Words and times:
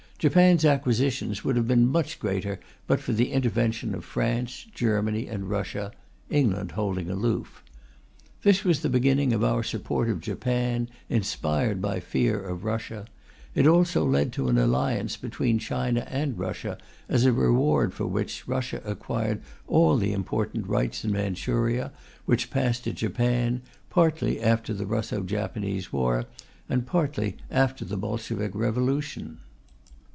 Japan's 0.21 0.63
acquisitions 0.65 1.43
would 1.43 1.55
have 1.55 1.67
been 1.67 1.87
much 1.87 2.19
greater 2.19 2.59
but 2.85 2.99
for 2.99 3.11
the 3.11 3.31
intervention 3.31 3.95
of 3.95 4.05
France, 4.05 4.67
Germany 4.71 5.25
and 5.27 5.49
Russia, 5.49 5.91
England 6.29 6.73
holding 6.73 7.09
aloof. 7.09 7.63
This 8.43 8.63
was 8.63 8.81
the 8.81 8.87
beginning 8.89 9.33
of 9.33 9.43
our 9.43 9.63
support 9.63 10.09
of 10.09 10.21
Japan, 10.21 10.89
inspired 11.09 11.81
by 11.81 11.99
fear 11.99 12.39
of 12.39 12.63
Russia. 12.63 13.07
It 13.55 13.65
also 13.65 14.05
led 14.05 14.31
to 14.33 14.47
an 14.47 14.59
alliance 14.59 15.17
between 15.17 15.57
China 15.57 16.01
and 16.07 16.37
Russia, 16.37 16.77
as 17.09 17.25
a 17.25 17.33
reward 17.33 17.91
for 17.91 18.05
which 18.05 18.47
Russia 18.47 18.79
acquired 18.85 19.41
all 19.67 19.97
the 19.97 20.13
important 20.13 20.67
rights 20.67 21.03
in 21.03 21.13
Manchuria, 21.13 21.91
which 22.25 22.51
passed 22.51 22.83
to 22.83 22.93
Japan, 22.93 23.63
partly 23.89 24.39
after 24.39 24.71
the 24.71 24.85
Russo 24.85 25.23
Japanese 25.23 25.91
war, 25.91 26.25
and 26.69 26.85
partly 26.85 27.37
after 27.49 27.83
the 27.83 27.97
Bolshevik 27.97 28.53
revolution. 28.53 29.39